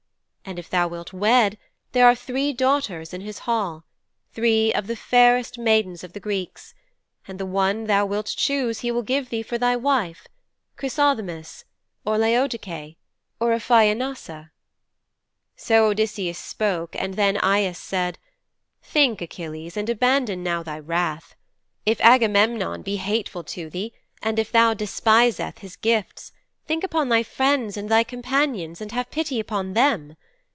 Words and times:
And 0.43 0.59
if 0.59 0.69
thou 0.69 0.85
wilt 0.89 1.13
wed 1.13 1.57
there 1.93 2.05
are 2.05 2.15
three 2.15 2.51
daughters 2.51 3.13
in 3.13 3.21
his 3.21 3.39
hall 3.39 3.85
three 4.33 4.73
of 4.73 4.87
the 4.87 4.97
fairest 4.97 5.57
maidens 5.57 6.03
of 6.03 6.11
the 6.11 6.19
Greeks 6.19 6.73
and 7.25 7.39
the 7.39 7.45
one 7.45 7.85
thou 7.85 8.05
wilt 8.05 8.25
choose 8.35 8.79
he 8.81 8.91
will 8.91 9.03
give 9.03 9.29
thee 9.29 9.43
for 9.43 9.57
thy 9.57 9.77
wife, 9.77 10.27
Chrysothemis, 10.77 11.63
or 12.05 12.17
Laodike, 12.17 12.97
or 13.39 13.51
Iphianassa."' 13.51 14.49
'So 15.55 15.85
Odysseus 15.85 16.39
spoke 16.39 16.97
and 16.99 17.13
then 17.13 17.37
Aias 17.37 17.77
said, 17.79 18.17
"Think, 18.83 19.21
Achilles, 19.21 19.77
and 19.77 19.89
abandon 19.89 20.43
now 20.43 20.63
thy 20.63 20.79
wrath. 20.79 21.33
If 21.85 22.01
Agamemnon 22.01 22.81
be 22.81 22.97
hateful 22.97 23.45
to 23.45 23.69
thee 23.69 23.93
and 24.21 24.37
if 24.37 24.51
thou 24.51 24.73
despiseth 24.73 25.59
his 25.59 25.77
gifts, 25.77 26.33
think 26.67 26.83
upon 26.83 27.07
thy 27.07 27.23
friends 27.23 27.77
and 27.77 27.87
thy 27.87 28.03
companions 28.03 28.81
and 28.81 28.91
have 28.91 29.09
pity 29.11 29.39
upon 29.39 29.71
them. 29.75 30.17